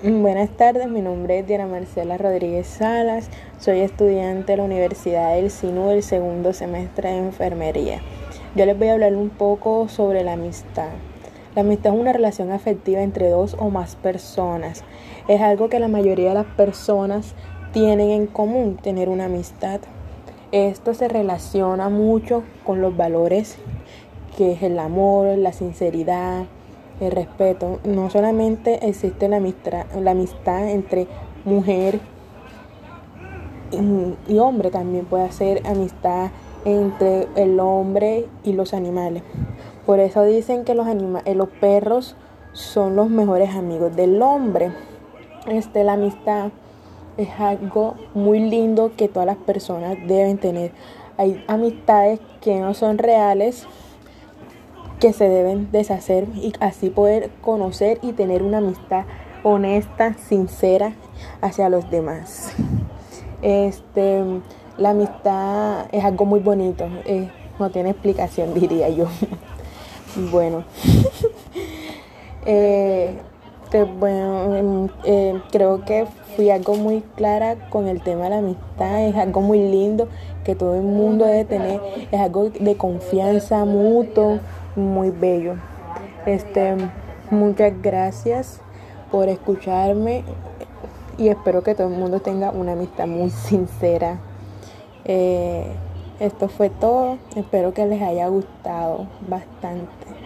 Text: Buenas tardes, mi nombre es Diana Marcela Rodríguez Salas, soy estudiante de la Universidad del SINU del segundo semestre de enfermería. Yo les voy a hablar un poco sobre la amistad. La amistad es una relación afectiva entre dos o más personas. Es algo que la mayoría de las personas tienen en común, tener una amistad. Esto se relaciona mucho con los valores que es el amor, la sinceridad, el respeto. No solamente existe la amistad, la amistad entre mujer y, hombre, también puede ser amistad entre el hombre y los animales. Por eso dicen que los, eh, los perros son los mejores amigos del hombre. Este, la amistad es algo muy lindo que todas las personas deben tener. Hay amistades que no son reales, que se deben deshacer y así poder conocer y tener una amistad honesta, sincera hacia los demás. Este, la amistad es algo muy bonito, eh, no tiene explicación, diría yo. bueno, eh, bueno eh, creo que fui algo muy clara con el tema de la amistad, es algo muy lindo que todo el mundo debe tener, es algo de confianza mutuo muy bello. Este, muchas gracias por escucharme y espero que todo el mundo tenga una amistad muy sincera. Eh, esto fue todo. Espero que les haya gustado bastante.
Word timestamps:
Buenas 0.00 0.50
tardes, 0.50 0.88
mi 0.88 1.00
nombre 1.00 1.40
es 1.40 1.46
Diana 1.48 1.66
Marcela 1.66 2.18
Rodríguez 2.18 2.68
Salas, 2.68 3.28
soy 3.58 3.80
estudiante 3.80 4.52
de 4.52 4.58
la 4.58 4.62
Universidad 4.62 5.34
del 5.34 5.50
SINU 5.50 5.88
del 5.88 6.04
segundo 6.04 6.52
semestre 6.52 7.08
de 7.08 7.18
enfermería. 7.18 8.00
Yo 8.54 8.64
les 8.64 8.78
voy 8.78 8.86
a 8.86 8.92
hablar 8.92 9.16
un 9.16 9.28
poco 9.28 9.88
sobre 9.88 10.22
la 10.22 10.34
amistad. 10.34 10.90
La 11.56 11.62
amistad 11.62 11.94
es 11.94 12.00
una 12.00 12.12
relación 12.12 12.52
afectiva 12.52 13.02
entre 13.02 13.28
dos 13.28 13.56
o 13.58 13.70
más 13.70 13.96
personas. 13.96 14.84
Es 15.26 15.40
algo 15.40 15.68
que 15.68 15.80
la 15.80 15.88
mayoría 15.88 16.28
de 16.28 16.34
las 16.34 16.46
personas 16.46 17.34
tienen 17.72 18.10
en 18.10 18.28
común, 18.28 18.76
tener 18.76 19.08
una 19.08 19.24
amistad. 19.24 19.80
Esto 20.52 20.94
se 20.94 21.08
relaciona 21.08 21.88
mucho 21.88 22.44
con 22.62 22.80
los 22.80 22.96
valores 22.96 23.58
que 24.36 24.52
es 24.52 24.62
el 24.62 24.78
amor, 24.78 25.36
la 25.36 25.52
sinceridad, 25.52 26.44
el 27.00 27.12
respeto. 27.12 27.80
No 27.84 28.10
solamente 28.10 28.88
existe 28.88 29.28
la 29.28 29.36
amistad, 29.36 29.86
la 30.00 30.12
amistad 30.12 30.68
entre 30.68 31.06
mujer 31.44 32.00
y, 34.28 34.38
hombre, 34.38 34.70
también 34.70 35.04
puede 35.04 35.30
ser 35.32 35.66
amistad 35.66 36.30
entre 36.64 37.28
el 37.36 37.60
hombre 37.60 38.26
y 38.44 38.52
los 38.52 38.72
animales. 38.72 39.22
Por 39.84 40.00
eso 40.00 40.24
dicen 40.24 40.64
que 40.64 40.74
los, 40.74 40.86
eh, 40.86 41.34
los 41.34 41.48
perros 41.48 42.16
son 42.52 42.96
los 42.96 43.10
mejores 43.10 43.54
amigos 43.54 43.94
del 43.94 44.20
hombre. 44.22 44.72
Este, 45.46 45.84
la 45.84 45.94
amistad 45.94 46.50
es 47.16 47.28
algo 47.38 47.94
muy 48.14 48.40
lindo 48.40 48.92
que 48.96 49.08
todas 49.08 49.26
las 49.26 49.36
personas 49.36 49.96
deben 50.06 50.38
tener. 50.38 50.72
Hay 51.16 51.44
amistades 51.48 52.20
que 52.40 52.60
no 52.60 52.74
son 52.74 52.96
reales, 52.98 53.66
que 55.00 55.12
se 55.12 55.28
deben 55.28 55.70
deshacer 55.70 56.26
y 56.34 56.52
así 56.60 56.90
poder 56.90 57.30
conocer 57.40 57.98
y 58.02 58.12
tener 58.12 58.42
una 58.42 58.58
amistad 58.58 59.04
honesta, 59.42 60.14
sincera 60.14 60.94
hacia 61.40 61.68
los 61.68 61.90
demás. 61.90 62.52
Este, 63.42 64.24
la 64.76 64.90
amistad 64.90 65.86
es 65.92 66.04
algo 66.04 66.24
muy 66.24 66.40
bonito, 66.40 66.88
eh, 67.04 67.30
no 67.58 67.70
tiene 67.70 67.90
explicación, 67.90 68.54
diría 68.58 68.88
yo. 68.88 69.06
bueno, 70.30 70.64
eh, 72.46 73.16
bueno 74.00 74.88
eh, 75.04 75.40
creo 75.52 75.84
que 75.84 76.06
fui 76.34 76.50
algo 76.50 76.74
muy 76.74 77.02
clara 77.16 77.68
con 77.68 77.86
el 77.86 78.00
tema 78.00 78.24
de 78.24 78.30
la 78.30 78.38
amistad, 78.38 79.04
es 79.06 79.16
algo 79.16 79.40
muy 79.40 79.58
lindo 79.58 80.08
que 80.44 80.54
todo 80.54 80.74
el 80.74 80.82
mundo 80.82 81.26
debe 81.26 81.44
tener, 81.44 81.80
es 82.10 82.20
algo 82.20 82.50
de 82.50 82.76
confianza 82.76 83.64
mutuo 83.64 84.40
muy 84.78 85.10
bello. 85.10 85.56
Este, 86.26 86.76
muchas 87.30 87.72
gracias 87.82 88.60
por 89.10 89.28
escucharme 89.28 90.24
y 91.16 91.28
espero 91.28 91.62
que 91.62 91.74
todo 91.74 91.88
el 91.88 91.98
mundo 91.98 92.20
tenga 92.20 92.50
una 92.50 92.72
amistad 92.72 93.06
muy 93.06 93.30
sincera. 93.30 94.18
Eh, 95.04 95.66
esto 96.20 96.48
fue 96.48 96.70
todo. 96.70 97.18
Espero 97.36 97.72
que 97.74 97.86
les 97.86 98.02
haya 98.02 98.28
gustado 98.28 99.06
bastante. 99.28 100.17